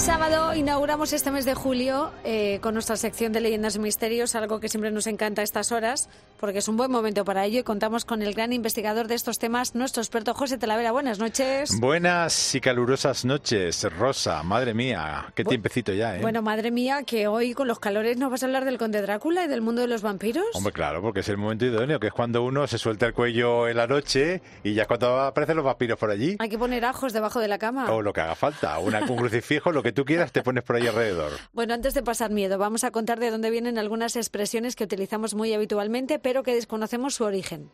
Sábado 0.00 0.54
inauguramos 0.54 1.12
este 1.12 1.30
mes 1.30 1.44
de 1.44 1.52
julio 1.52 2.10
eh, 2.24 2.58
con 2.62 2.72
nuestra 2.72 2.96
sección 2.96 3.34
de 3.34 3.42
leyendas 3.42 3.76
y 3.76 3.80
misterios, 3.80 4.34
algo 4.34 4.58
que 4.58 4.70
siempre 4.70 4.90
nos 4.90 5.06
encanta 5.06 5.42
a 5.42 5.44
estas 5.44 5.72
horas, 5.72 6.08
porque 6.38 6.60
es 6.60 6.68
un 6.68 6.78
buen 6.78 6.90
momento 6.90 7.22
para 7.26 7.44
ello 7.44 7.60
y 7.60 7.62
contamos 7.64 8.06
con 8.06 8.22
el 8.22 8.32
gran 8.32 8.54
investigador 8.54 9.08
de 9.08 9.14
estos 9.14 9.38
temas, 9.38 9.74
nuestro 9.74 10.00
experto 10.02 10.32
José 10.32 10.56
Talavera. 10.56 10.90
Buenas 10.90 11.18
noches. 11.18 11.78
Buenas 11.78 12.54
y 12.54 12.62
calurosas 12.62 13.26
noches, 13.26 13.86
Rosa. 13.98 14.42
Madre 14.42 14.72
mía, 14.72 15.26
qué 15.34 15.44
tiempecito 15.44 15.92
ya, 15.92 16.16
¿eh? 16.16 16.22
Bueno, 16.22 16.40
madre 16.40 16.70
mía, 16.70 17.02
que 17.02 17.28
hoy 17.28 17.52
con 17.52 17.68
los 17.68 17.78
calores 17.78 18.16
nos 18.16 18.30
vas 18.30 18.42
a 18.42 18.46
hablar 18.46 18.64
del 18.64 18.78
conde 18.78 19.02
Drácula 19.02 19.44
y 19.44 19.48
del 19.48 19.60
mundo 19.60 19.82
de 19.82 19.88
los 19.88 20.00
vampiros. 20.00 20.46
Hombre, 20.54 20.72
claro, 20.72 21.02
porque 21.02 21.20
es 21.20 21.28
el 21.28 21.36
momento 21.36 21.66
idóneo, 21.66 22.00
que 22.00 22.06
es 22.06 22.12
cuando 22.14 22.42
uno 22.42 22.66
se 22.66 22.78
suelta 22.78 23.04
el 23.04 23.12
cuello 23.12 23.68
en 23.68 23.76
la 23.76 23.86
noche 23.86 24.40
y 24.64 24.72
ya 24.72 24.86
cuando 24.86 25.20
aparecen 25.20 25.56
los 25.56 25.64
vampiros 25.66 25.98
por 25.98 26.10
allí. 26.10 26.36
Hay 26.38 26.48
que 26.48 26.56
poner 26.56 26.86
ajos 26.86 27.12
debajo 27.12 27.38
de 27.38 27.48
la 27.48 27.58
cama. 27.58 27.92
O 27.92 28.00
lo 28.00 28.14
que 28.14 28.22
haga 28.22 28.34
falta, 28.34 28.78
una, 28.78 29.00
un 29.00 29.16
crucifijo, 29.16 29.72
lo 29.72 29.82
que 29.82 29.89
tú 29.92 30.04
quieras, 30.04 30.32
te 30.32 30.42
pones 30.42 30.64
por 30.64 30.76
ahí 30.76 30.86
alrededor. 30.86 31.32
Bueno, 31.52 31.74
antes 31.74 31.94
de 31.94 32.02
pasar 32.02 32.30
miedo, 32.30 32.58
vamos 32.58 32.84
a 32.84 32.90
contar 32.90 33.18
de 33.20 33.30
dónde 33.30 33.50
vienen 33.50 33.76
algunas 33.76 34.16
expresiones 34.16 34.76
que 34.76 34.84
utilizamos 34.84 35.34
muy 35.34 35.52
habitualmente, 35.52 36.18
pero 36.18 36.42
que 36.42 36.54
desconocemos 36.54 37.14
su 37.14 37.24
origen. 37.24 37.70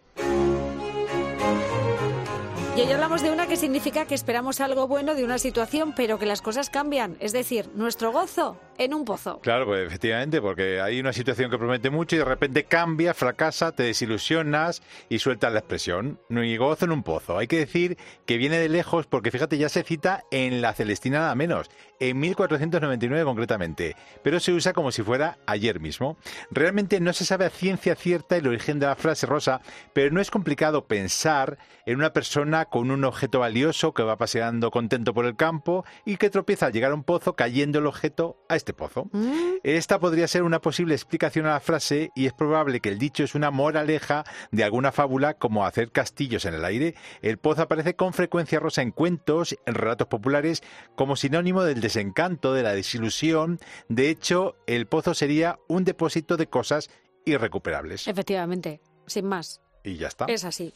Y 2.77 2.81
hoy 2.81 2.93
hablamos 2.93 3.23
de 3.23 3.31
una 3.31 3.47
que 3.47 3.57
significa 3.57 4.07
que 4.07 4.15
esperamos 4.15 4.61
algo 4.61 4.87
bueno 4.87 5.15
de 5.15 5.25
una 5.25 5.39
situación, 5.39 5.95
pero 5.95 6.19
que 6.19 6.27
las 6.27 6.43
cosas 6.43 6.69
cambian. 6.69 7.17
Es 7.21 7.33
decir, 7.33 7.71
nuestro 7.75 8.13
gozo 8.13 8.59
en 8.79 8.95
un 8.95 9.05
pozo. 9.05 9.41
Claro, 9.41 9.67
pues 9.67 9.87
efectivamente, 9.87 10.41
porque 10.41 10.81
hay 10.81 11.01
una 11.01 11.13
situación 11.13 11.51
que 11.51 11.59
promete 11.59 11.91
mucho 11.91 12.17
y 12.17 12.21
de 12.21 12.25
repente 12.25 12.65
cambia, 12.65 13.15
fracasa, 13.15 13.73
te 13.73 13.85
desilusionas 13.85 14.83
y 15.09 15.19
sueltas 15.19 15.53
la 15.53 15.61
expresión. 15.61 16.19
Mi 16.29 16.57
gozo 16.57 16.85
en 16.85 16.93
un 16.93 17.03
pozo. 17.03 17.39
Hay 17.39 17.47
que 17.47 17.59
decir 17.59 17.97
que 18.25 18.37
viene 18.37 18.59
de 18.59 18.69
lejos 18.69 19.07
porque 19.07 19.31
fíjate, 19.31 19.59
ya 19.59 19.69
se 19.69 19.83
cita 19.83 20.25
en 20.31 20.61
la 20.61 20.73
Celestina 20.73 21.21
nada 21.21 21.35
menos, 21.35 21.71
en 22.01 22.19
1499 22.19 23.25
concretamente, 23.25 23.97
pero 24.23 24.41
se 24.41 24.53
usa 24.53 24.73
como 24.73 24.93
si 24.93 25.03
fuera 25.03 25.39
ayer 25.47 25.81
mismo. 25.81 26.17
Realmente 26.51 27.01
no 27.01 27.13
se 27.13 27.25
sabe 27.25 27.47
a 27.47 27.51
ciencia 27.51 27.95
cierta 27.95 28.37
el 28.37 28.47
origen 28.47 28.79
de 28.79 28.87
la 28.87 28.97
frase 28.97 29.27
rosa, 29.27 29.61
pero 29.93 30.11
no 30.11 30.21
es 30.21 30.31
complicado 30.31 30.87
pensar 30.87 31.59
en 31.87 31.97
una 31.97 32.13
persona 32.13 32.67
con 32.67 32.91
un 32.91 33.05
objeto 33.05 33.39
valioso 33.39 33.95
que 33.95 34.03
va 34.03 34.17
paseando 34.17 34.71
contento 34.71 35.15
por 35.15 35.25
el 35.25 35.37
campo 35.37 35.85
y 36.05 36.17
que 36.17 36.31
tropieza 36.31 36.67
al 36.67 36.73
llegar 36.73 36.91
a 36.91 36.95
un 36.95 37.05
pozo 37.05 37.37
cayendo 37.37 37.79
el 37.79 37.87
objeto 37.87 38.37
a 38.49 38.57
este 38.67 38.75
pozo. 38.75 39.09
Mm. 39.13 39.59
Esta 39.63 40.01
podría 40.01 40.27
ser 40.27 40.43
una 40.43 40.61
posible 40.61 40.95
explicación 40.95 41.47
a 41.47 41.51
la 41.51 41.61
frase 41.61 42.11
y 42.17 42.27
es 42.27 42.33
probable 42.33 42.81
que 42.81 42.89
el 42.89 42.99
dicho 42.99 43.23
es 43.23 43.37
una 43.37 43.53
moraleja 43.53 44.25
de 44.51 44.65
alguna 44.65 44.91
fábula 44.91 45.35
como 45.35 45.65
hacer 45.65 45.93
castillos 45.93 46.45
en 46.47 46.55
el 46.55 46.65
aire. 46.65 46.97
El 47.23 47.39
pozo 47.39 47.63
aparece 47.63 47.95
con 47.95 48.13
frecuencia 48.13 48.59
rosa 48.59 48.83
en 48.83 48.91
cuentos, 48.91 49.57
en 49.67 49.75
relatos 49.75 50.09
populares, 50.09 50.65
como 50.97 51.15
sinónimo 51.15 51.63
del 51.63 51.81
desencanto, 51.81 52.55
de 52.55 52.65
la 52.65 52.75
desilusión. 52.75 53.61
De 53.89 54.11
hecho, 54.11 54.57
el 54.67 54.87
pozo 54.87 55.15
sería 55.15 55.61
un 55.69 55.85
depósito 55.85 56.37
de 56.37 56.49
cosas 56.49 56.91
irrecuperables. 57.25 58.09
Efectivamente, 58.09 58.81
sin 59.07 59.27
más. 59.27 59.61
Y 59.87 59.97
ya 59.99 60.09
está. 60.09 60.25
Es 60.27 60.45
así. 60.45 60.75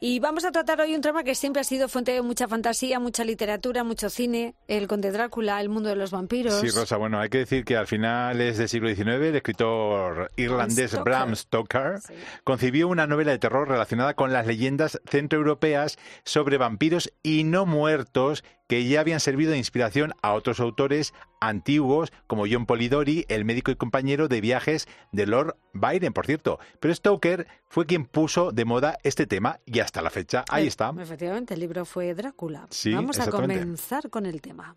Y 0.00 0.18
vamos 0.18 0.44
a 0.44 0.50
tratar 0.50 0.80
hoy 0.80 0.92
un 0.94 1.00
tema 1.00 1.22
que 1.22 1.36
siempre 1.36 1.60
ha 1.60 1.64
sido 1.64 1.88
fuente 1.88 2.10
de 2.12 2.22
mucha 2.22 2.48
fantasía, 2.48 2.98
mucha 2.98 3.22
literatura, 3.24 3.84
mucho 3.84 4.10
cine, 4.10 4.54
el 4.66 4.88
conde 4.88 5.12
Drácula, 5.12 5.60
el 5.60 5.68
mundo 5.68 5.88
de 5.88 5.94
los 5.94 6.10
vampiros. 6.10 6.60
Sí, 6.60 6.68
Rosa, 6.70 6.96
bueno, 6.96 7.20
hay 7.20 7.28
que 7.28 7.38
decir 7.38 7.64
que 7.64 7.76
al 7.76 7.86
final 7.86 8.40
es 8.40 8.58
del 8.58 8.68
siglo 8.68 8.88
XIX, 8.88 9.08
el 9.08 9.36
escritor 9.36 10.32
irlandés 10.36 10.90
Stoker. 10.90 11.04
Bram 11.04 11.36
Stoker 11.36 12.00
Sí. 12.00 12.14
concibió 12.42 12.88
una 12.88 13.06
novela 13.06 13.30
de 13.30 13.38
terror 13.38 13.68
relacionada 13.68 14.14
con 14.14 14.32
las 14.32 14.44
leyendas 14.46 15.00
centroeuropeas 15.08 15.96
sobre 16.24 16.58
vampiros 16.58 17.12
y 17.22 17.44
no 17.44 17.64
muertos 17.64 18.42
que 18.68 18.84
ya 18.86 19.00
habían 19.00 19.18
servido 19.20 19.50
de 19.50 19.58
inspiración 19.58 20.12
a 20.22 20.34
otros 20.34 20.60
autores 20.60 21.14
antiguos 21.40 22.12
como 22.26 22.44
John 22.50 22.66
Polidori, 22.66 23.24
el 23.28 23.44
médico 23.44 23.70
y 23.70 23.76
compañero 23.76 24.28
de 24.28 24.40
viajes 24.40 24.86
de 25.12 25.26
Lord 25.26 25.56
Byron, 25.72 26.12
por 26.12 26.26
cierto. 26.26 26.58
Pero 26.78 26.94
Stoker 26.94 27.46
fue 27.68 27.86
quien 27.86 28.04
puso 28.04 28.52
de 28.52 28.64
moda 28.64 28.98
este 29.02 29.26
tema 29.26 29.58
y 29.66 29.80
hasta 29.80 30.02
la 30.02 30.10
fecha 30.10 30.44
ahí 30.48 30.64
Eh, 30.64 30.68
está. 30.68 30.92
Efectivamente, 30.98 31.54
el 31.54 31.60
libro 31.60 31.84
fue 31.84 32.14
Drácula. 32.14 32.66
Sí, 32.70 32.92
Vamos 32.92 33.18
a 33.18 33.30
comenzar 33.30 34.10
con 34.10 34.26
el 34.26 34.40
tema. 34.40 34.76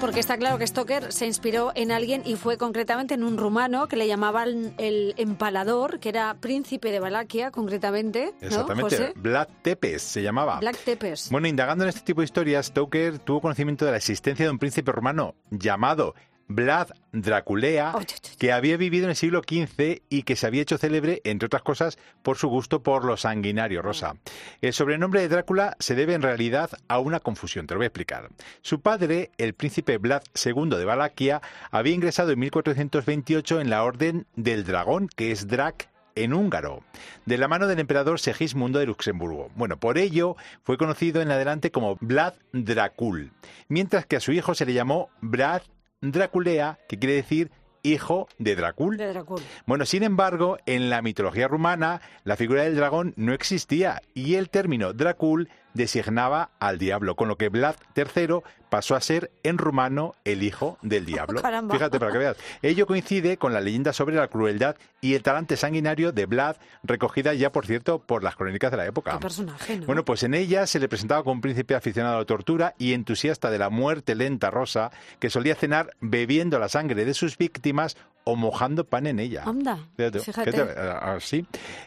Porque 0.00 0.20
está 0.20 0.38
claro 0.38 0.56
que 0.56 0.66
Stoker 0.66 1.12
se 1.12 1.26
inspiró 1.26 1.72
en 1.74 1.92
alguien 1.92 2.22
y 2.24 2.36
fue 2.36 2.56
concretamente 2.56 3.12
en 3.12 3.22
un 3.22 3.36
rumano 3.36 3.86
que 3.86 3.96
le 3.96 4.08
llamaban 4.08 4.72
el 4.78 5.14
empalador, 5.18 6.00
que 6.00 6.08
era 6.08 6.34
príncipe 6.40 6.90
de 6.90 7.00
Valaquia, 7.00 7.50
concretamente. 7.50 8.32
¿no, 8.40 8.46
Exactamente, 8.46 8.96
José? 8.96 9.12
Vlad 9.16 9.48
Tepes 9.60 10.00
se 10.00 10.22
llamaba. 10.22 10.58
Black 10.60 10.78
Tepes. 10.78 11.28
Bueno, 11.30 11.48
indagando 11.48 11.84
en 11.84 11.90
este 11.90 12.00
tipo 12.00 12.22
de 12.22 12.24
historias, 12.24 12.66
Stoker 12.66 13.18
tuvo 13.18 13.42
conocimiento 13.42 13.84
de 13.84 13.90
la 13.90 13.98
existencia 13.98 14.46
de 14.46 14.50
un 14.50 14.58
príncipe 14.58 14.90
romano 14.90 15.34
llamado 15.50 16.14
Vlad 16.50 16.88
Draculea, 17.12 17.92
Oh, 17.94 18.00
que 18.38 18.50
había 18.50 18.76
vivido 18.76 19.04
en 19.04 19.10
el 19.10 19.16
siglo 19.16 19.40
XV 19.40 20.02
y 20.08 20.24
que 20.24 20.34
se 20.34 20.48
había 20.48 20.62
hecho 20.62 20.78
célebre, 20.78 21.20
entre 21.22 21.46
otras 21.46 21.62
cosas, 21.62 21.96
por 22.22 22.38
su 22.38 22.48
gusto 22.48 22.82
por 22.82 23.04
lo 23.04 23.16
sanguinario, 23.16 23.82
Rosa. 23.82 24.16
El 24.60 24.72
sobrenombre 24.72 25.20
de 25.20 25.28
Drácula 25.28 25.76
se 25.78 25.94
debe 25.94 26.14
en 26.14 26.22
realidad 26.22 26.70
a 26.88 26.98
una 26.98 27.20
confusión, 27.20 27.68
te 27.68 27.74
lo 27.74 27.78
voy 27.78 27.84
a 27.84 27.86
explicar. 27.86 28.30
Su 28.62 28.80
padre, 28.80 29.30
el 29.38 29.54
príncipe 29.54 29.98
Vlad 29.98 30.22
II 30.44 30.70
de 30.70 30.84
Valaquia, 30.84 31.40
había 31.70 31.94
ingresado 31.94 32.32
en 32.32 32.40
1428 32.40 33.60
en 33.60 33.70
la 33.70 33.84
Orden 33.84 34.26
del 34.34 34.64
Dragón, 34.64 35.06
que 35.06 35.30
es 35.30 35.46
Drac 35.46 35.88
en 36.16 36.34
húngaro, 36.34 36.82
de 37.26 37.38
la 37.38 37.46
mano 37.46 37.68
del 37.68 37.78
emperador 37.78 38.18
Segismundo 38.18 38.80
de 38.80 38.86
Luxemburgo. 38.86 39.50
Bueno, 39.54 39.78
por 39.78 39.98
ello 39.98 40.34
fue 40.64 40.76
conocido 40.76 41.22
en 41.22 41.30
adelante 41.30 41.70
como 41.70 41.96
Vlad 42.00 42.34
Dracul, 42.52 43.30
mientras 43.68 44.04
que 44.04 44.16
a 44.16 44.20
su 44.20 44.32
hijo 44.32 44.56
se 44.56 44.66
le 44.66 44.72
llamó 44.72 45.10
Vlad 45.20 45.62
Draculea, 46.02 46.78
que 46.88 46.98
quiere 46.98 47.14
decir 47.14 47.50
hijo 47.82 48.26
de 48.38 48.56
Dracul. 48.56 48.96
De 48.96 49.06
Drácula. 49.08 49.42
Bueno, 49.66 49.84
sin 49.84 50.02
embargo, 50.02 50.56
en 50.64 50.88
la 50.88 51.02
mitología 51.02 51.46
rumana, 51.46 52.00
la 52.24 52.36
figura 52.36 52.62
del 52.62 52.76
dragón 52.76 53.12
no 53.16 53.34
existía 53.34 54.00
y 54.14 54.36
el 54.36 54.48
término 54.48 54.94
Dracul 54.94 55.50
designaba 55.74 56.52
al 56.58 56.78
diablo, 56.78 57.16
con 57.16 57.28
lo 57.28 57.36
que 57.36 57.50
Vlad 57.50 57.76
III 57.94 58.40
pasó 58.70 58.94
a 58.94 59.00
ser 59.00 59.30
en 59.42 59.58
rumano 59.58 60.14
el 60.24 60.42
hijo 60.42 60.78
del 60.82 61.04
diablo. 61.04 61.42
Caramba. 61.42 61.74
Fíjate 61.74 61.98
para 61.98 62.12
que 62.12 62.18
veas. 62.18 62.36
Ello 62.62 62.86
coincide 62.86 63.36
con 63.36 63.52
la 63.52 63.60
leyenda 63.60 63.92
sobre 63.92 64.16
la 64.16 64.28
crueldad 64.28 64.76
y 65.00 65.14
el 65.14 65.22
talante 65.22 65.56
sanguinario 65.56 66.12
de 66.12 66.26
Vlad, 66.26 66.56
recogida 66.82 67.34
ya, 67.34 67.52
por 67.52 67.66
cierto, 67.66 67.98
por 67.98 68.22
las 68.22 68.36
crónicas 68.36 68.70
de 68.70 68.76
la 68.76 68.86
época. 68.86 69.18
Personaje, 69.18 69.78
¿no? 69.78 69.86
Bueno, 69.86 70.04
pues 70.04 70.22
en 70.22 70.34
ella 70.34 70.66
se 70.66 70.78
le 70.78 70.88
presentaba 70.88 71.22
como 71.22 71.34
un 71.34 71.40
príncipe 71.40 71.74
aficionado 71.74 72.16
a 72.16 72.18
la 72.20 72.24
tortura 72.24 72.74
y 72.78 72.92
entusiasta 72.94 73.50
de 73.50 73.58
la 73.58 73.70
muerte 73.70 74.14
lenta 74.14 74.50
rosa, 74.50 74.90
que 75.18 75.30
solía 75.30 75.54
cenar 75.54 75.94
bebiendo 76.00 76.58
la 76.58 76.68
sangre 76.68 77.04
de 77.04 77.14
sus 77.14 77.36
víctimas 77.36 77.96
o 78.24 78.36
mojando 78.36 78.84
pan 78.84 79.06
en 79.06 79.18
ella. 79.18 79.44
Anda, 79.46 79.78
Fíjate, 79.96 80.20
fíjate. 80.20 80.52
fíjate, 80.52 80.74
ah. 80.78 81.18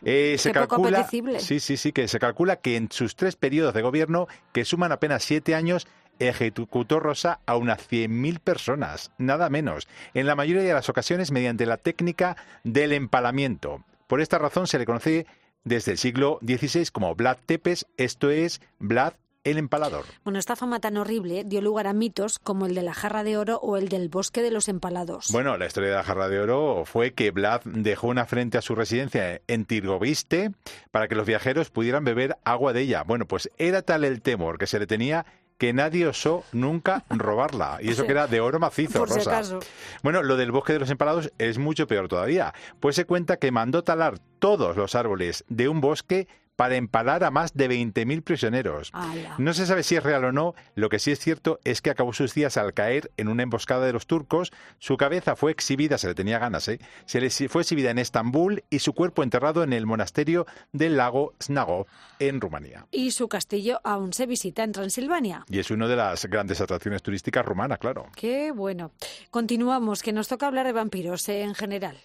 Eh, 0.03 0.35
se 0.37 0.53
poco 0.53 0.67
calcula, 0.67 0.99
apetecible. 0.99 1.39
sí, 1.39 1.59
sí, 1.59 1.77
sí, 1.77 1.91
que 1.91 2.07
se 2.07 2.19
calcula 2.19 2.57
que 2.57 2.75
en 2.75 2.91
sus 2.91 3.15
tres 3.15 3.35
periodos 3.35 3.73
de 3.73 3.81
gobierno, 3.81 4.27
que 4.51 4.65
suman 4.65 4.91
apenas 4.91 5.23
siete 5.23 5.55
años, 5.55 5.87
ejecutó 6.29 6.99
Rosa 6.99 7.39
a 7.45 7.57
unas 7.57 7.79
100.000 7.89 8.39
personas, 8.39 9.11
nada 9.17 9.49
menos, 9.49 9.87
en 10.13 10.27
la 10.27 10.35
mayoría 10.35 10.63
de 10.63 10.73
las 10.73 10.89
ocasiones 10.89 11.31
mediante 11.31 11.65
la 11.65 11.77
técnica 11.77 12.37
del 12.63 12.91
empalamiento. 12.91 13.83
Por 14.07 14.21
esta 14.21 14.37
razón 14.37 14.67
se 14.67 14.79
le 14.79 14.85
conoce 14.85 15.25
desde 15.63 15.91
el 15.93 15.97
siglo 15.97 16.39
XVI 16.41 16.87
como 16.91 17.15
Vlad 17.15 17.37
Tepes, 17.45 17.87
esto 17.97 18.29
es 18.29 18.61
Vlad 18.79 19.13
el 19.43 19.57
empalador. 19.57 20.05
Bueno, 20.23 20.39
esta 20.39 20.55
fama 20.55 20.79
tan 20.79 20.97
horrible 20.97 21.43
dio 21.43 21.61
lugar 21.61 21.87
a 21.87 21.93
mitos 21.93 22.39
como 22.39 22.65
el 22.65 22.75
de 22.75 22.81
la 22.81 22.93
jarra 22.93 23.23
de 23.23 23.37
oro 23.37 23.57
o 23.57 23.77
el 23.77 23.89
del 23.89 24.09
bosque 24.09 24.41
de 24.41 24.51
los 24.51 24.69
empalados. 24.69 25.27
Bueno, 25.31 25.57
la 25.57 25.65
historia 25.65 25.89
de 25.89 25.95
la 25.95 26.03
jarra 26.03 26.29
de 26.29 26.39
oro 26.39 26.83
fue 26.85 27.11
que 27.11 27.31
Vlad 27.31 27.61
dejó 27.65 28.07
una 28.07 28.25
frente 28.25 28.57
a 28.57 28.61
su 28.61 28.75
residencia 28.75 29.41
en 29.47 29.65
Tirgoviste 29.65 30.51
para 30.91 31.07
que 31.07 31.15
los 31.15 31.27
viajeros 31.27 31.69
pudieran 31.69 32.05
beber 32.05 32.37
agua 32.43 32.73
de 32.73 32.81
ella. 32.81 33.03
Bueno, 33.03 33.25
pues 33.25 33.49
era 33.57 33.81
tal 33.81 34.05
el 34.05 34.21
temor 34.21 34.57
que 34.57 34.67
se 34.67 34.79
le 34.79 34.87
tenía 34.87 35.25
que 35.63 35.71
nadie 35.71 36.05
osó 36.05 36.43
nunca 36.51 37.05
robarla. 37.09 37.77
Y 37.81 37.87
eso 37.91 38.03
que 38.05 38.11
era 38.11 38.27
de 38.27 38.41
oro 38.41 38.59
macizo, 38.59 38.99
Por 38.99 39.07
si 39.07 39.19
Rosa. 39.19 39.31
acaso. 39.31 39.59
Bueno, 40.01 40.21
lo 40.21 40.35
del 40.35 40.51
bosque 40.51 40.73
de 40.73 40.79
los 40.79 40.89
empalados 40.89 41.31
es 41.37 41.57
mucho 41.57 41.87
peor 41.87 42.09
todavía, 42.09 42.53
pues 42.81 42.97
se 42.97 43.05
cuenta 43.05 43.37
que 43.37 43.49
mandó 43.49 43.81
talar 43.81 44.19
todos 44.39 44.75
los 44.75 44.93
árboles 44.93 45.45
de 45.47 45.69
un 45.69 45.79
bosque 45.79 46.27
para 46.55 46.75
empalar 46.75 47.23
a 47.23 47.31
más 47.31 47.53
de 47.53 47.69
20.000 47.69 48.23
prisioneros. 48.23 48.91
No 49.37 49.53
se 49.53 49.65
sabe 49.65 49.83
si 49.83 49.95
es 49.95 50.03
real 50.03 50.25
o 50.25 50.31
no, 50.31 50.55
lo 50.75 50.89
que 50.89 50.99
sí 50.99 51.11
es 51.11 51.19
cierto 51.19 51.59
es 51.63 51.81
que 51.81 51.89
acabó 51.89 52.13
sus 52.13 52.33
días 52.33 52.57
al 52.57 52.73
caer 52.73 53.11
en 53.17 53.27
una 53.27 53.43
emboscada 53.43 53.85
de 53.85 53.93
los 53.93 54.07
turcos, 54.07 54.51
su 54.79 54.97
cabeza 54.97 55.35
fue 55.35 55.51
exhibida, 55.51 55.97
se 55.97 56.07
le 56.07 56.15
tenía 56.15 56.39
ganas, 56.39 56.67
¿eh? 56.67 56.79
se 57.05 57.21
le 57.21 57.29
fue 57.49 57.61
exhibida 57.61 57.91
en 57.91 57.97
Estambul 57.99 58.63
y 58.69 58.79
su 58.79 58.93
cuerpo 58.93 59.23
enterrado 59.23 59.63
en 59.63 59.73
el 59.73 59.85
monasterio 59.85 60.45
del 60.71 60.97
lago 60.97 61.33
Snagov, 61.41 61.87
en 62.19 62.39
Rumanía. 62.39 62.85
Y 62.91 63.11
su 63.11 63.27
castillo 63.27 63.79
aún 63.83 64.13
se 64.13 64.25
visita 64.25 64.63
en 64.63 64.71
Transilvania. 64.71 65.45
Y 65.49 65.59
es 65.59 65.71
una 65.71 65.87
de 65.87 65.95
las 65.95 66.25
grandes 66.25 66.61
atracciones 66.61 67.01
turísticas 67.01 67.45
rumanas, 67.45 67.79
claro. 67.79 68.07
Qué 68.15 68.51
bueno. 68.51 68.91
Continuamos, 69.31 70.03
que 70.03 70.13
nos 70.13 70.27
toca 70.27 70.47
hablar 70.47 70.65
de 70.65 70.73
vampiros 70.73 71.27
eh, 71.29 71.41
en 71.41 71.55
general. 71.55 71.97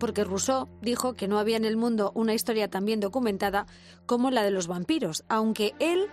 Porque 0.00 0.24
Rousseau 0.24 0.68
dijo 0.80 1.14
que 1.14 1.28
no 1.28 1.38
había 1.38 1.58
en 1.58 1.64
el 1.64 1.76
mundo 1.76 2.10
una 2.14 2.34
historia 2.34 2.68
tan 2.68 2.86
bien 2.86 2.98
documentada 2.98 3.66
como 4.06 4.30
la 4.30 4.42
de 4.42 4.50
los 4.50 4.66
vampiros, 4.66 5.24
aunque 5.28 5.74
él 5.78 6.08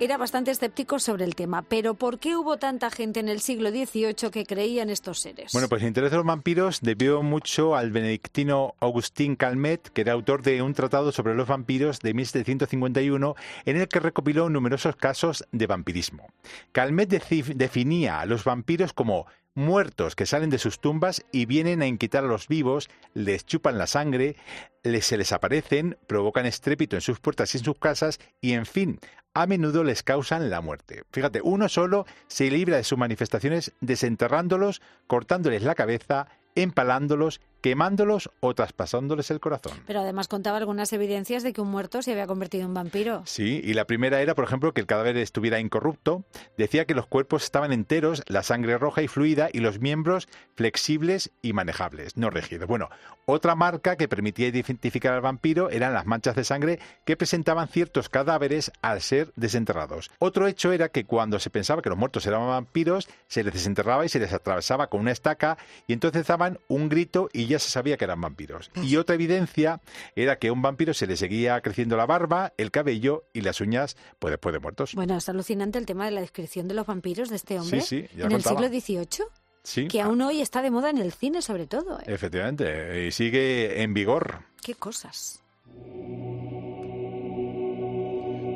era 0.00 0.16
bastante 0.16 0.50
escéptico 0.50 0.98
sobre 0.98 1.24
el 1.24 1.34
tema. 1.34 1.62
Pero 1.62 1.94
¿por 1.94 2.18
qué 2.18 2.34
hubo 2.34 2.56
tanta 2.56 2.90
gente 2.90 3.20
en 3.20 3.28
el 3.28 3.40
siglo 3.40 3.70
XVIII 3.70 4.30
que 4.32 4.46
creía 4.46 4.82
en 4.82 4.90
estos 4.90 5.20
seres? 5.20 5.52
Bueno, 5.52 5.68
pues 5.68 5.82
el 5.82 5.88
interés 5.88 6.10
de 6.10 6.16
los 6.16 6.26
vampiros 6.26 6.80
debió 6.80 7.22
mucho 7.22 7.76
al 7.76 7.90
benedictino 7.90 8.74
Agustín 8.80 9.36
Calmet, 9.36 9.90
que 9.90 10.00
era 10.00 10.14
autor 10.14 10.42
de 10.42 10.62
un 10.62 10.72
tratado 10.72 11.12
sobre 11.12 11.34
los 11.34 11.46
vampiros 11.46 12.00
de 12.00 12.14
1751, 12.14 13.34
en 13.66 13.76
el 13.76 13.88
que 13.88 14.00
recopiló 14.00 14.48
numerosos 14.48 14.96
casos 14.96 15.44
de 15.52 15.66
vampirismo. 15.66 16.28
Calmet 16.72 17.10
definía 17.10 18.20
a 18.20 18.26
los 18.26 18.44
vampiros 18.44 18.94
como 18.94 19.26
muertos 19.54 20.14
que 20.14 20.26
salen 20.26 20.50
de 20.50 20.58
sus 20.58 20.80
tumbas 20.80 21.24
y 21.32 21.46
vienen 21.46 21.82
a 21.82 21.86
inquietar 21.86 22.24
a 22.24 22.28
los 22.28 22.48
vivos, 22.48 22.88
les 23.14 23.44
chupan 23.44 23.78
la 23.78 23.86
sangre, 23.86 24.36
les, 24.82 25.04
se 25.04 25.16
les 25.16 25.32
aparecen, 25.32 25.96
provocan 26.06 26.46
estrépito 26.46 26.96
en 26.96 27.02
sus 27.02 27.20
puertas 27.20 27.54
y 27.54 27.58
en 27.58 27.64
sus 27.64 27.78
casas 27.78 28.20
y, 28.40 28.52
en 28.52 28.66
fin, 28.66 28.98
a 29.34 29.46
menudo 29.46 29.84
les 29.84 30.02
causan 30.02 30.50
la 30.50 30.60
muerte. 30.60 31.04
Fíjate, 31.12 31.40
uno 31.42 31.68
solo 31.68 32.06
se 32.26 32.50
libra 32.50 32.76
de 32.76 32.84
sus 32.84 32.98
manifestaciones 32.98 33.72
desenterrándolos, 33.80 34.82
cortándoles 35.06 35.62
la 35.62 35.74
cabeza, 35.74 36.28
empalándolos 36.54 37.40
quemándolos 37.60 38.30
o 38.40 38.54
traspasándoles 38.54 39.30
el 39.30 39.40
corazón. 39.40 39.72
Pero 39.86 40.00
además 40.00 40.28
contaba 40.28 40.58
algunas 40.58 40.92
evidencias 40.92 41.42
de 41.42 41.52
que 41.52 41.60
un 41.60 41.70
muerto 41.70 42.02
se 42.02 42.12
había 42.12 42.26
convertido 42.26 42.64
en 42.64 42.74
vampiro. 42.74 43.22
Sí, 43.26 43.60
y 43.62 43.74
la 43.74 43.86
primera 43.86 44.20
era, 44.20 44.34
por 44.34 44.44
ejemplo, 44.44 44.72
que 44.72 44.80
el 44.80 44.86
cadáver 44.86 45.16
estuviera 45.16 45.60
incorrupto. 45.60 46.24
Decía 46.56 46.84
que 46.84 46.94
los 46.94 47.06
cuerpos 47.06 47.44
estaban 47.44 47.72
enteros, 47.72 48.22
la 48.26 48.42
sangre 48.42 48.78
roja 48.78 49.02
y 49.02 49.08
fluida 49.08 49.48
y 49.52 49.60
los 49.60 49.80
miembros 49.80 50.28
flexibles 50.56 51.30
y 51.42 51.52
manejables, 51.52 52.16
no 52.16 52.30
rígidos. 52.30 52.68
Bueno, 52.68 52.88
otra 53.26 53.54
marca 53.54 53.96
que 53.96 54.08
permitía 54.08 54.48
identificar 54.48 55.12
al 55.14 55.20
vampiro 55.20 55.70
eran 55.70 55.94
las 55.94 56.06
manchas 56.06 56.34
de 56.34 56.44
sangre 56.44 56.80
que 57.04 57.16
presentaban 57.16 57.68
ciertos 57.68 58.08
cadáveres 58.08 58.72
al 58.82 59.00
ser 59.00 59.32
desenterrados. 59.36 60.10
Otro 60.18 60.46
hecho 60.46 60.72
era 60.72 60.88
que 60.88 61.04
cuando 61.04 61.38
se 61.38 61.50
pensaba 61.50 61.82
que 61.82 61.90
los 61.90 61.98
muertos 61.98 62.26
eran 62.26 62.46
vampiros, 62.46 63.08
se 63.28 63.44
les 63.44 63.54
desenterraba 63.54 64.04
y 64.04 64.08
se 64.08 64.18
les 64.18 64.32
atravesaba 64.32 64.88
con 64.88 65.00
una 65.00 65.12
estaca 65.12 65.58
y 65.86 65.92
entonces 65.92 66.26
daban 66.26 66.58
un 66.68 66.88
grito 66.88 67.28
y 67.32 67.49
ya 67.50 67.58
se 67.58 67.70
sabía 67.70 67.96
que 67.96 68.04
eran 68.04 68.20
vampiros. 68.20 68.70
Y 68.82 68.96
otra 68.96 69.14
evidencia 69.14 69.80
era 70.14 70.38
que 70.38 70.48
a 70.48 70.52
un 70.52 70.62
vampiro 70.62 70.94
se 70.94 71.06
le 71.06 71.16
seguía 71.16 71.60
creciendo 71.60 71.96
la 71.96 72.06
barba, 72.06 72.52
el 72.56 72.70
cabello 72.70 73.24
y 73.32 73.42
las 73.42 73.60
uñas 73.60 73.96
pues 74.18 74.32
después 74.32 74.52
de 74.52 74.60
muertos. 74.60 74.94
Bueno, 74.94 75.16
es 75.16 75.28
alucinante 75.28 75.78
el 75.78 75.86
tema 75.86 76.04
de 76.04 76.12
la 76.12 76.20
descripción 76.20 76.68
de 76.68 76.74
los 76.74 76.86
vampiros 76.86 77.28
de 77.28 77.36
este 77.36 77.58
hombre. 77.58 77.80
Sí, 77.80 78.06
sí, 78.10 78.20
en 78.20 78.32
el 78.32 78.42
siglo 78.42 78.68
XVIII. 78.68 79.26
Sí. 79.62 79.88
Que 79.88 80.00
aún 80.00 80.22
hoy 80.22 80.40
está 80.40 80.62
de 80.62 80.70
moda 80.70 80.88
en 80.88 80.98
el 80.98 81.12
cine, 81.12 81.42
sobre 81.42 81.66
todo. 81.66 82.00
¿eh? 82.00 82.04
Efectivamente, 82.06 83.06
y 83.06 83.12
sigue 83.12 83.82
en 83.82 83.92
vigor. 83.92 84.44
Qué 84.62 84.74
cosas. 84.74 85.42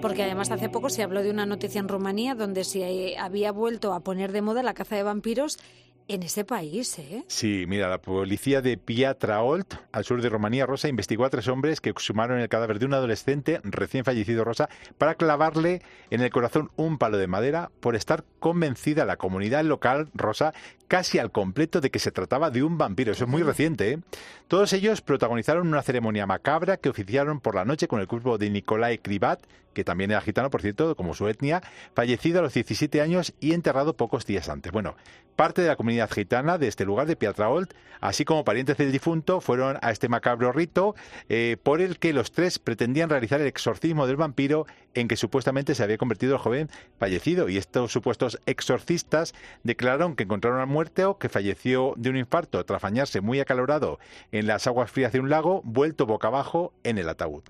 Porque 0.01 0.23
además 0.23 0.51
hace 0.51 0.69
poco 0.69 0.91
se 0.91 1.03
habló 1.03 1.23
de 1.23 1.31
una 1.31 1.47
noticia 1.47 1.79
en 1.79 1.89
Rumanía 1.89 2.35
donde 2.35 2.65
se 2.65 3.17
había 3.19 3.53
vuelto 3.53 3.95
a 3.95 4.01
poner 4.01 4.33
de 4.33 4.43
moda 4.43 4.63
la 4.63 4.75
caza 4.75 4.97
de 4.97 5.03
vampiros 5.03 5.59
en 6.07 6.23
ese 6.23 6.45
país, 6.45 6.99
¿eh? 6.99 7.25
Sí, 7.29 7.65
mira, 7.67 7.89
la 7.89 8.01
policía 8.01 8.61
de 8.61 8.77
Piatraolt, 8.77 9.75
al 9.93 10.05
sur 10.05 10.21
de 10.21 10.29
Rumanía, 10.29 10.67
Rosa, 10.67 10.89
investigó 10.89 11.25
a 11.25 11.31
tres 11.31 11.49
hombres 11.49 11.81
que 11.81 11.91
exhumaron 11.91 12.41
el 12.41 12.49
cadáver 12.49 12.79
de 12.79 12.87
un 12.87 12.95
adolescente 12.95 13.61
recién 13.65 14.05
fallecido, 14.05 14.45
Rosa, 14.45 14.69
para 14.99 15.15
clavarle 15.15 15.83
en 16.11 16.21
el 16.21 16.31
corazón 16.31 16.71
un 16.77 16.99
palo 16.99 17.17
de 17.17 17.27
madera 17.27 17.71
por 17.81 17.97
estar 17.97 18.25
convencida 18.39 19.05
la 19.07 19.17
comunidad 19.17 19.65
local, 19.65 20.11
Rosa, 20.15 20.53
casi 20.95 21.19
al 21.19 21.33
completo 21.33 21.81
de 21.81 21.91
que 21.91 21.99
se 21.99 22.13
trataba 22.13 22.53
de 22.53 22.63
un 22.63 22.79
vampiro. 22.79 23.11
Eso 23.11 23.25
es 23.25 23.29
muy 23.29 23.43
reciente, 23.43 23.91
¿eh? 23.91 23.99
Todos 24.47 24.73
ellos 24.75 25.01
protagonizaron 25.01 25.67
una 25.67 25.83
ceremonia 25.83 26.25
macabra 26.25 26.77
que 26.77 26.89
oficiaron 26.89 27.41
por 27.41 27.57
la 27.57 27.65
noche 27.65 27.89
con 27.89 27.99
el 27.99 28.07
cuerpo 28.07 28.39
de 28.39 28.49
Nikolai 28.49 28.99
Krivat, 28.99 29.41
que 29.73 29.83
también 29.83 30.13
era 30.13 30.21
gitano, 30.21 30.51
por 30.51 30.63
cierto, 30.63 30.95
como 30.95 31.15
su 31.15 31.27
etnia, 31.27 31.63
fallecido 31.95 32.39
a 32.39 32.43
los 32.43 32.55
17 32.55 33.01
años 33.01 33.35
y 33.41 33.55
enterrado 33.55 33.97
pocos 33.97 34.25
días 34.25 34.49
antes. 34.49 34.71
Bueno, 34.71 34.95
parte 35.35 35.63
de 35.63 35.69
la 35.69 35.77
comunidad 35.77 36.11
gitana 36.11 36.59
de 36.59 36.69
este 36.69 36.85
lugar 36.85 37.07
de 37.07 37.17
Piatraolt, 37.17 37.75
así 38.01 38.25
como 38.25 38.45
parientes 38.45 38.77
del 38.77 38.93
difunto, 38.93 39.41
fueron 39.41 39.79
a 39.83 39.91
este 39.91 40.09
macabro 40.09 40.53
rito 40.53 40.95
eh, 41.29 41.57
por 41.63 41.81
el 41.81 41.99
que 41.99 42.13
los 42.13 42.31
tres 42.31 42.59
pretendían 42.61 43.11
realizar 43.11 43.41
el 43.41 43.49
exorcismo 43.49 44.07
del 44.07 44.17
vampiro 44.17 44.67
en 44.95 45.09
que 45.09 45.17
supuestamente 45.17 45.75
se 45.75 45.83
había 45.83 45.99
convertido 45.99 46.35
el 46.35 46.39
joven 46.39 46.71
fallecido. 46.99 47.49
Y 47.49 47.57
estos 47.57 47.91
supuestos 47.91 48.39
exorcistas 48.47 49.35
declararon 49.65 50.15
que 50.15 50.23
encontraron 50.23 50.61
a 50.61 50.67
muerte 50.67 50.84
que 51.19 51.29
falleció 51.29 51.95
de 51.97 52.11
un 52.11 52.17
infarto 52.17 52.65
tras 52.65 52.83
bañarse 52.83 53.21
muy 53.21 53.41
acalorado 53.41 53.99
en 54.33 54.47
las 54.47 54.67
aguas 54.67 54.91
frías 54.91 55.13
de 55.13 55.21
un 55.21 55.31
lago, 55.31 55.63
vuelto 55.65 56.07
boca 56.07 56.29
abajo 56.29 56.73
en 56.85 56.99
el 56.99 57.09
ataúd. 57.09 57.43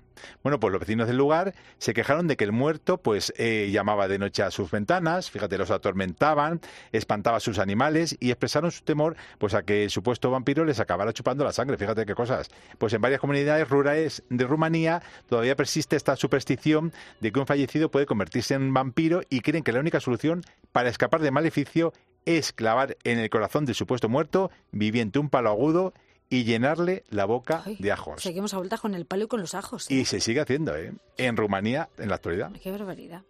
Bueno, 0.43 0.59
pues 0.59 0.71
los 0.71 0.79
vecinos 0.79 1.07
del 1.07 1.17
lugar 1.17 1.53
se 1.77 1.93
quejaron 1.93 2.27
de 2.27 2.37
que 2.37 2.45
el 2.45 2.53
muerto 2.53 2.97
pues 2.97 3.33
eh, 3.37 3.69
llamaba 3.71 4.07
de 4.07 4.17
noche 4.17 4.43
a 4.43 4.51
sus 4.51 4.71
ventanas, 4.71 5.29
fíjate, 5.29 5.57
los 5.57 5.71
atormentaban, 5.71 6.61
espantaba 6.93 7.37
a 7.37 7.41
sus 7.41 7.59
animales 7.59 8.15
y 8.19 8.31
expresaron 8.31 8.71
su 8.71 8.83
temor 8.83 9.17
pues 9.37 9.53
a 9.53 9.63
que 9.63 9.83
el 9.83 9.89
supuesto 9.89 10.31
vampiro 10.31 10.63
les 10.63 10.79
acabara 10.79 11.13
chupando 11.13 11.43
la 11.43 11.51
sangre. 11.51 11.77
Fíjate 11.77 12.05
qué 12.05 12.15
cosas. 12.15 12.49
Pues 12.77 12.93
en 12.93 13.01
varias 13.01 13.19
comunidades 13.19 13.67
rurales 13.69 14.23
de 14.29 14.45
Rumanía 14.45 15.01
todavía 15.27 15.55
persiste 15.55 15.95
esta 15.95 16.15
superstición 16.15 16.93
de 17.19 17.31
que 17.31 17.39
un 17.39 17.47
fallecido 17.47 17.91
puede 17.91 18.05
convertirse 18.05 18.53
en 18.53 18.73
vampiro 18.73 19.21
y 19.29 19.41
creen 19.41 19.63
que 19.63 19.73
la 19.73 19.79
única 19.79 19.99
solución 19.99 20.41
para 20.71 20.89
escapar 20.89 21.21
del 21.21 21.31
maleficio 21.31 21.93
es 22.25 22.51
clavar 22.51 22.97
en 23.03 23.19
el 23.19 23.29
corazón 23.29 23.65
del 23.65 23.75
supuesto 23.75 24.09
muerto 24.09 24.51
viviente 24.71 25.19
un 25.19 25.29
palo 25.29 25.49
agudo 25.49 25.93
y 26.29 26.43
llenarle 26.43 27.03
la 27.09 27.25
boca 27.25 27.63
de 27.79 27.91
ajos. 27.91 28.21
Seguimos 28.21 28.53
a 28.53 28.77
con 28.81 28.95
el 28.95 29.05
palo 29.05 29.25
y 29.25 29.27
con 29.27 29.41
los 29.41 29.53
ajos. 29.53 29.89
Y 29.91 30.05
se 30.05 30.19
sigue 30.19 30.41
haciendo, 30.41 30.75
¿eh? 30.75 30.93
En 31.17 31.37
Rumanía, 31.37 31.89
en 31.97 32.09
la 32.09 32.15
actualidad. 32.15 32.51
Qué 32.61 32.71
barbaridad. 32.71 33.21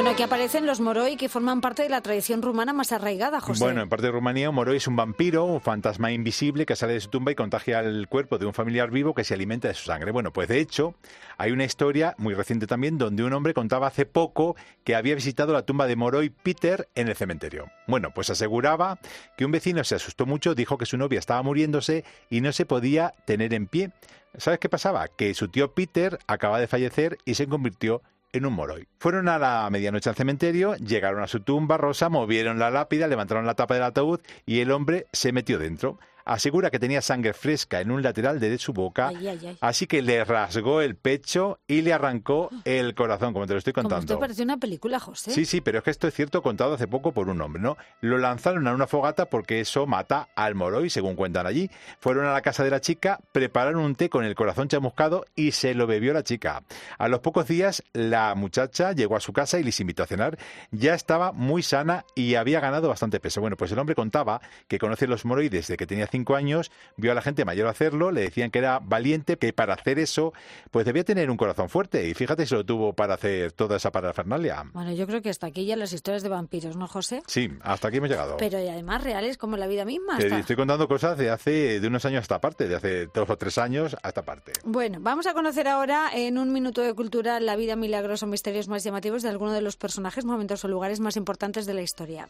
Bueno, 0.00 0.12
aquí 0.12 0.22
aparecen 0.22 0.64
los 0.64 0.80
moroi 0.80 1.18
que 1.18 1.28
forman 1.28 1.60
parte 1.60 1.82
de 1.82 1.90
la 1.90 2.00
tradición 2.00 2.40
rumana 2.40 2.72
más 2.72 2.90
arraigada, 2.90 3.38
José. 3.38 3.62
Bueno, 3.62 3.82
en 3.82 3.90
parte 3.90 4.06
de 4.06 4.12
Rumanía, 4.12 4.48
un 4.48 4.54
moroi 4.54 4.78
es 4.78 4.86
un 4.86 4.96
vampiro, 4.96 5.44
un 5.44 5.60
fantasma 5.60 6.10
invisible 6.10 6.64
que 6.64 6.74
sale 6.74 6.94
de 6.94 7.00
su 7.00 7.10
tumba 7.10 7.32
y 7.32 7.34
contagia 7.34 7.80
el 7.80 8.08
cuerpo 8.08 8.38
de 8.38 8.46
un 8.46 8.54
familiar 8.54 8.90
vivo 8.90 9.12
que 9.12 9.24
se 9.24 9.34
alimenta 9.34 9.68
de 9.68 9.74
su 9.74 9.84
sangre. 9.84 10.10
Bueno, 10.10 10.32
pues 10.32 10.48
de 10.48 10.58
hecho, 10.58 10.94
hay 11.36 11.52
una 11.52 11.64
historia 11.64 12.14
muy 12.16 12.32
reciente 12.32 12.66
también 12.66 12.96
donde 12.96 13.24
un 13.24 13.34
hombre 13.34 13.52
contaba 13.52 13.88
hace 13.88 14.06
poco 14.06 14.56
que 14.84 14.94
había 14.94 15.14
visitado 15.14 15.52
la 15.52 15.66
tumba 15.66 15.86
de 15.86 15.96
Moroi 15.96 16.30
Peter 16.30 16.88
en 16.94 17.08
el 17.08 17.14
cementerio. 17.14 17.66
Bueno, 17.86 18.08
pues 18.14 18.30
aseguraba 18.30 18.98
que 19.36 19.44
un 19.44 19.52
vecino 19.52 19.84
se 19.84 19.96
asustó 19.96 20.24
mucho, 20.24 20.54
dijo 20.54 20.78
que 20.78 20.86
su 20.86 20.96
novia 20.96 21.18
estaba 21.18 21.42
muriéndose 21.42 22.06
y 22.30 22.40
no 22.40 22.52
se 22.52 22.64
podía 22.64 23.12
tener 23.26 23.52
en 23.52 23.66
pie. 23.66 23.90
¿Sabes 24.38 24.60
qué 24.60 24.70
pasaba? 24.70 25.08
Que 25.08 25.34
su 25.34 25.48
tío 25.48 25.74
Peter 25.74 26.18
acaba 26.26 26.58
de 26.58 26.68
fallecer 26.68 27.18
y 27.26 27.34
se 27.34 27.48
convirtió 27.48 28.00
en 28.32 28.46
un 28.46 28.52
moroi. 28.52 28.86
Fueron 28.98 29.28
a 29.28 29.38
la 29.38 29.68
medianoche 29.70 30.08
al 30.08 30.16
cementerio, 30.16 30.74
llegaron 30.76 31.22
a 31.22 31.26
su 31.26 31.40
tumba 31.40 31.76
rosa, 31.76 32.08
movieron 32.08 32.58
la 32.58 32.70
lápida, 32.70 33.08
levantaron 33.08 33.46
la 33.46 33.54
tapa 33.54 33.74
del 33.74 33.84
ataúd 33.84 34.20
y 34.46 34.60
el 34.60 34.70
hombre 34.70 35.06
se 35.12 35.32
metió 35.32 35.58
dentro 35.58 35.98
asegura 36.24 36.70
que 36.70 36.78
tenía 36.78 37.02
sangre 37.02 37.32
fresca 37.32 37.80
en 37.80 37.90
un 37.90 38.02
lateral 38.02 38.40
de 38.40 38.58
su 38.58 38.72
boca, 38.72 39.12
así 39.60 39.86
que 39.86 40.02
le 40.02 40.24
rasgó 40.24 40.80
el 40.80 40.96
pecho 40.96 41.60
y 41.66 41.82
le 41.82 41.92
arrancó 41.92 42.50
el 42.64 42.94
corazón, 42.94 43.32
como 43.32 43.46
te 43.46 43.54
lo 43.54 43.58
estoy 43.58 43.72
contando. 43.72 43.96
Como 43.96 44.02
esto 44.02 44.20
parece 44.20 44.42
una 44.42 44.56
película, 44.56 44.98
José. 44.98 45.30
Sí, 45.30 45.44
sí, 45.44 45.60
pero 45.60 45.78
es 45.78 45.84
que 45.84 45.90
esto 45.90 46.08
es 46.08 46.14
cierto 46.14 46.42
contado 46.42 46.74
hace 46.74 46.88
poco 46.88 47.12
por 47.12 47.28
un 47.28 47.40
hombre, 47.40 47.62
¿no? 47.62 47.76
Lo 48.00 48.18
lanzaron 48.18 48.66
a 48.66 48.74
una 48.74 48.86
fogata 48.86 49.26
porque 49.26 49.60
eso 49.60 49.86
mata 49.86 50.28
al 50.34 50.54
moroi, 50.54 50.90
según 50.90 51.16
cuentan 51.16 51.46
allí. 51.46 51.70
Fueron 52.00 52.26
a 52.26 52.32
la 52.32 52.42
casa 52.42 52.64
de 52.64 52.70
la 52.70 52.80
chica, 52.80 53.20
prepararon 53.32 53.82
un 53.82 53.94
té 53.94 54.08
con 54.08 54.24
el 54.24 54.34
corazón 54.34 54.68
chamuscado 54.68 55.24
y 55.34 55.52
se 55.52 55.74
lo 55.74 55.86
bebió 55.86 56.12
la 56.12 56.22
chica. 56.22 56.62
A 56.98 57.08
los 57.08 57.20
pocos 57.20 57.46
días, 57.46 57.82
la 57.92 58.34
muchacha 58.34 58.92
llegó 58.92 59.16
a 59.16 59.20
su 59.20 59.32
casa 59.32 59.58
y 59.58 59.62
les 59.62 59.80
invitó 59.80 60.02
a 60.02 60.06
cenar. 60.06 60.38
Ya 60.70 60.94
estaba 60.94 61.32
muy 61.32 61.62
sana 61.62 62.04
y 62.14 62.34
había 62.34 62.60
ganado 62.60 62.88
bastante 62.88 63.20
peso. 63.20 63.40
Bueno, 63.40 63.56
pues 63.56 63.72
el 63.72 63.78
hombre 63.78 63.94
contaba 63.94 64.40
que 64.68 64.78
conoce 64.78 65.06
los 65.06 65.24
moroi 65.24 65.48
desde 65.48 65.76
que 65.76 65.86
tenía 65.86 66.06
cinco 66.10 66.36
años, 66.36 66.70
vio 66.96 67.12
a 67.12 67.14
la 67.14 67.22
gente 67.22 67.44
mayor 67.44 67.68
hacerlo, 67.68 68.10
le 68.10 68.22
decían 68.22 68.50
que 68.50 68.58
era 68.58 68.80
valiente, 68.80 69.36
que 69.36 69.52
para 69.52 69.74
hacer 69.74 69.98
eso, 69.98 70.32
pues 70.70 70.86
debía 70.86 71.04
tener 71.04 71.30
un 71.30 71.36
corazón 71.36 71.68
fuerte. 71.68 72.08
Y 72.08 72.14
fíjate 72.14 72.46
si 72.46 72.54
lo 72.54 72.64
tuvo 72.64 72.92
para 72.92 73.14
hacer 73.14 73.52
toda 73.52 73.76
esa 73.76 73.90
parafernalia. 73.90 74.64
Bueno, 74.72 74.92
yo 74.92 75.06
creo 75.06 75.22
que 75.22 75.30
hasta 75.30 75.46
aquí 75.46 75.64
ya 75.64 75.76
las 75.76 75.92
historias 75.92 76.22
de 76.22 76.28
vampiros, 76.28 76.76
¿no, 76.76 76.86
José? 76.86 77.22
Sí, 77.26 77.48
hasta 77.62 77.88
aquí 77.88 77.98
hemos 77.98 78.10
llegado. 78.10 78.36
Pero 78.36 78.58
y 78.58 78.68
además 78.68 79.02
reales 79.02 79.38
como 79.38 79.56
la 79.56 79.66
vida 79.66 79.84
misma. 79.84 80.18
Te 80.18 80.26
estoy 80.38 80.56
contando 80.56 80.88
cosas 80.88 81.16
de 81.16 81.30
hace 81.30 81.80
de 81.80 81.86
unos 81.86 82.04
años 82.04 82.22
hasta 82.22 82.40
parte, 82.40 82.68
de 82.68 82.76
hace 82.76 83.06
dos 83.06 83.28
o 83.28 83.36
tres 83.36 83.58
años 83.58 83.96
hasta 84.02 84.22
parte. 84.22 84.52
Bueno, 84.64 84.98
vamos 85.00 85.26
a 85.26 85.34
conocer 85.34 85.68
ahora 85.68 86.10
en 86.12 86.38
un 86.38 86.52
minuto 86.52 86.80
de 86.82 86.94
cultura 86.94 87.40
la 87.40 87.56
vida 87.56 87.76
milagrosa 87.76 88.26
o 88.26 88.28
misterios 88.28 88.68
más 88.68 88.84
llamativos 88.84 89.22
de 89.22 89.28
alguno 89.28 89.52
de 89.52 89.62
los 89.62 89.76
personajes, 89.76 90.24
momentos 90.24 90.64
o 90.64 90.68
lugares 90.68 91.00
más 91.00 91.16
importantes 91.16 91.66
de 91.66 91.74
la 91.74 91.82
historia. 91.82 92.28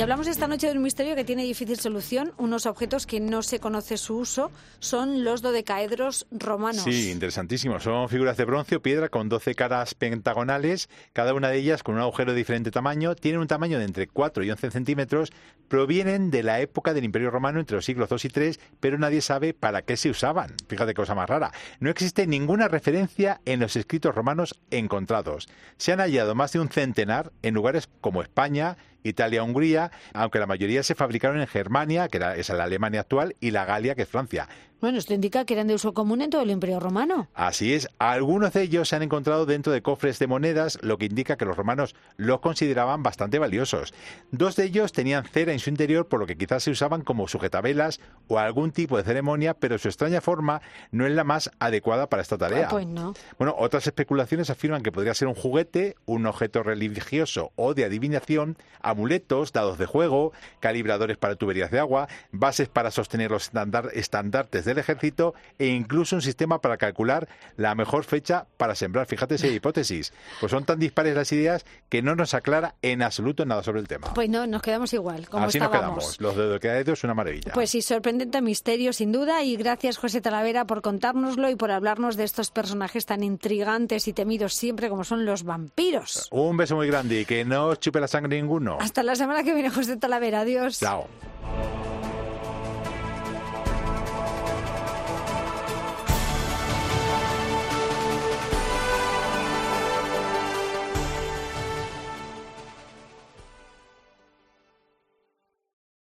Y 0.00 0.02
hablamos 0.02 0.28
esta 0.28 0.48
noche 0.48 0.66
de 0.66 0.78
un 0.78 0.82
misterio 0.82 1.14
que 1.14 1.24
tiene 1.24 1.44
difícil 1.44 1.78
solución. 1.78 2.32
Unos 2.38 2.64
objetos 2.64 3.06
que 3.06 3.20
no 3.20 3.42
se 3.42 3.60
conoce 3.60 3.98
su 3.98 4.16
uso 4.16 4.50
son 4.78 5.24
los 5.24 5.42
dodecaedros 5.42 6.26
romanos. 6.30 6.84
Sí, 6.84 7.10
interesantísimo. 7.10 7.80
Son 7.80 8.08
figuras 8.08 8.38
de 8.38 8.46
bronce 8.46 8.76
o 8.76 8.80
piedra 8.80 9.10
con 9.10 9.28
12 9.28 9.54
caras 9.54 9.92
pentagonales, 9.92 10.88
cada 11.12 11.34
una 11.34 11.50
de 11.50 11.58
ellas 11.58 11.82
con 11.82 11.96
un 11.96 12.00
agujero 12.00 12.32
de 12.32 12.38
diferente 12.38 12.70
tamaño. 12.70 13.14
Tienen 13.14 13.42
un 13.42 13.46
tamaño 13.46 13.78
de 13.78 13.84
entre 13.84 14.06
4 14.06 14.42
y 14.42 14.50
11 14.50 14.70
centímetros. 14.70 15.32
Provienen 15.68 16.30
de 16.30 16.44
la 16.44 16.60
época 16.60 16.94
del 16.94 17.04
Imperio 17.04 17.30
Romano 17.30 17.60
entre 17.60 17.76
los 17.76 17.84
siglos 17.84 18.08
2 18.08 18.24
y 18.24 18.28
3, 18.30 18.60
pero 18.80 18.96
nadie 18.96 19.20
sabe 19.20 19.52
para 19.52 19.82
qué 19.82 19.98
se 19.98 20.08
usaban. 20.08 20.54
Fíjate 20.66 20.94
cosa 20.94 21.14
más 21.14 21.28
rara. 21.28 21.52
No 21.78 21.90
existe 21.90 22.26
ninguna 22.26 22.68
referencia 22.68 23.42
en 23.44 23.60
los 23.60 23.76
escritos 23.76 24.14
romanos 24.14 24.58
encontrados. 24.70 25.46
Se 25.76 25.92
han 25.92 25.98
hallado 25.98 26.34
más 26.34 26.54
de 26.54 26.60
un 26.60 26.70
centenar 26.70 27.32
en 27.42 27.52
lugares 27.52 27.86
como 28.00 28.22
España, 28.22 28.78
Italia, 29.02 29.42
Hungría, 29.42 29.90
aunque 30.12 30.38
la 30.38 30.46
mayoría 30.46 30.82
se 30.82 30.94
fabricaron 30.94 31.40
en 31.40 31.46
Germania, 31.46 32.08
que 32.08 32.20
es 32.36 32.48
la 32.48 32.64
Alemania 32.64 33.00
actual, 33.00 33.36
y 33.40 33.50
la 33.50 33.64
Galia, 33.64 33.94
que 33.94 34.02
es 34.02 34.08
Francia. 34.08 34.48
Bueno, 34.80 34.96
esto 34.96 35.12
indica 35.12 35.44
que 35.44 35.52
eran 35.52 35.66
de 35.66 35.74
uso 35.74 35.92
común 35.92 36.22
en 36.22 36.30
todo 36.30 36.40
el 36.40 36.50
Imperio 36.50 36.80
Romano. 36.80 37.28
Así 37.34 37.74
es, 37.74 37.88
algunos 37.98 38.54
de 38.54 38.62
ellos 38.62 38.88
se 38.88 38.96
han 38.96 39.02
encontrado 39.02 39.44
dentro 39.44 39.74
de 39.74 39.82
cofres 39.82 40.18
de 40.18 40.26
monedas, 40.26 40.78
lo 40.80 40.96
que 40.96 41.04
indica 41.04 41.36
que 41.36 41.44
los 41.44 41.54
romanos 41.54 41.94
los 42.16 42.40
consideraban 42.40 43.02
bastante 43.02 43.38
valiosos. 43.38 43.92
Dos 44.30 44.56
de 44.56 44.64
ellos 44.64 44.92
tenían 44.92 45.24
cera 45.24 45.52
en 45.52 45.58
su 45.58 45.68
interior, 45.68 46.08
por 46.08 46.18
lo 46.18 46.26
que 46.26 46.38
quizás 46.38 46.62
se 46.62 46.70
usaban 46.70 47.02
como 47.02 47.28
sujetabelas 47.28 48.00
o 48.26 48.38
algún 48.38 48.72
tipo 48.72 48.96
de 48.96 49.02
ceremonia, 49.02 49.52
pero 49.52 49.76
su 49.76 49.88
extraña 49.88 50.22
forma 50.22 50.62
no 50.92 51.06
es 51.06 51.12
la 51.12 51.24
más 51.24 51.50
adecuada 51.58 52.08
para 52.08 52.22
esta 52.22 52.38
tarea. 52.38 52.66
Ah, 52.66 52.70
pues 52.70 52.86
no. 52.86 53.12
Bueno, 53.38 53.54
otras 53.58 53.86
especulaciones 53.86 54.48
afirman 54.48 54.82
que 54.82 54.92
podría 54.92 55.12
ser 55.12 55.28
un 55.28 55.34
juguete, 55.34 55.96
un 56.06 56.24
objeto 56.24 56.62
religioso 56.62 57.52
o 57.56 57.74
de 57.74 57.84
adivinación, 57.84 58.56
amuletos, 58.80 59.52
dados 59.52 59.76
de 59.76 59.84
juego, 59.84 60.32
calibradores 60.60 61.18
para 61.18 61.36
tuberías 61.36 61.70
de 61.70 61.80
agua, 61.80 62.08
bases 62.32 62.68
para 62.68 62.90
sostener 62.90 63.30
los 63.30 63.50
estandartes 63.92 64.64
del 64.70 64.78
ejército 64.78 65.34
e 65.58 65.66
incluso 65.66 66.16
un 66.16 66.22
sistema 66.22 66.60
para 66.60 66.76
calcular 66.76 67.28
la 67.56 67.74
mejor 67.74 68.04
fecha 68.04 68.46
para 68.56 68.74
sembrar. 68.74 69.06
Fíjate 69.06 69.34
esa 69.34 69.46
hipótesis. 69.46 70.12
Pues 70.40 70.50
son 70.50 70.64
tan 70.64 70.78
dispares 70.78 71.14
las 71.14 71.30
ideas 71.32 71.64
que 71.88 72.02
no 72.02 72.14
nos 72.16 72.34
aclara 72.34 72.74
en 72.82 73.02
absoluto 73.02 73.44
nada 73.44 73.62
sobre 73.62 73.80
el 73.80 73.88
tema. 73.88 74.12
Pues 74.14 74.28
no, 74.28 74.46
nos 74.46 74.62
quedamos 74.62 74.92
igual, 74.92 75.28
como 75.28 75.46
Así 75.46 75.58
estábamos. 75.58 75.96
nos 75.96 76.16
quedamos. 76.16 76.36
Los 76.38 76.52
de 76.52 76.60
Quedadedo 76.60 76.92
es 76.92 77.04
una 77.04 77.14
maravilla. 77.14 77.52
Pues 77.52 77.70
sí, 77.70 77.82
sorprendente 77.82 78.40
misterio, 78.40 78.92
sin 78.92 79.12
duda. 79.12 79.42
Y 79.42 79.56
gracias, 79.56 79.98
José 79.98 80.20
Talavera, 80.20 80.64
por 80.64 80.82
contárnoslo 80.82 81.50
y 81.50 81.56
por 81.56 81.70
hablarnos 81.70 82.16
de 82.16 82.24
estos 82.24 82.50
personajes 82.50 83.06
tan 83.06 83.22
intrigantes 83.22 84.08
y 84.08 84.12
temidos 84.12 84.54
siempre 84.54 84.88
como 84.88 85.04
son 85.04 85.24
los 85.24 85.44
vampiros. 85.44 86.28
Un 86.30 86.56
beso 86.56 86.76
muy 86.76 86.86
grande 86.86 87.20
y 87.20 87.24
que 87.24 87.44
no 87.44 87.66
os 87.66 87.80
chupe 87.80 88.00
la 88.00 88.08
sangre 88.08 88.40
ninguno. 88.40 88.78
Hasta 88.80 89.02
la 89.02 89.14
semana 89.14 89.42
que 89.42 89.54
viene, 89.54 89.70
José 89.70 89.96
Talavera. 89.96 90.40
Adiós. 90.40 90.78
Chao. 90.78 91.06